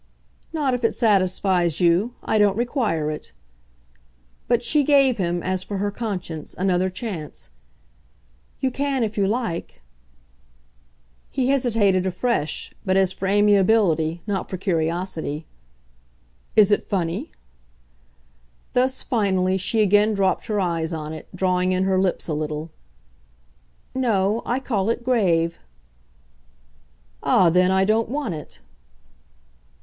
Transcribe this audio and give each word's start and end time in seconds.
"Not 0.51 0.73
if 0.73 0.83
it 0.83 0.93
satisfies 0.93 1.79
you. 1.79 2.15
I 2.23 2.39
don't 2.39 2.57
require 2.57 3.11
it." 3.11 3.33
But 4.47 4.63
she 4.63 4.81
gave 4.83 5.17
him, 5.19 5.43
as 5.43 5.61
for 5.61 5.77
her 5.77 5.91
conscience, 5.91 6.55
another 6.57 6.89
chance. 6.89 7.51
"You 8.61 8.71
can 8.71 9.03
if 9.03 9.15
you 9.15 9.27
like." 9.27 9.83
He 11.29 11.49
hesitated 11.49 12.07
afresh, 12.07 12.73
but 12.83 12.97
as 12.97 13.11
for 13.11 13.27
amiability, 13.27 14.23
not 14.25 14.49
for 14.49 14.57
curiosity. 14.57 15.45
"Is 16.55 16.71
it 16.71 16.83
funny?" 16.83 17.31
Thus, 18.73 19.03
finally, 19.03 19.59
she 19.59 19.83
again 19.83 20.15
dropped 20.15 20.47
her 20.47 20.59
eyes 20.59 20.91
on 20.93 21.13
it, 21.13 21.27
drawing 21.35 21.73
in 21.73 21.83
her 21.83 21.99
lips 22.01 22.27
a 22.27 22.33
little. 22.33 22.71
"No 23.93 24.41
I 24.47 24.59
call 24.59 24.89
it 24.89 25.03
grave." 25.03 25.59
"Ah, 27.21 27.51
then, 27.51 27.69
I 27.69 27.85
don't 27.85 28.09
want 28.09 28.33
it." 28.33 28.61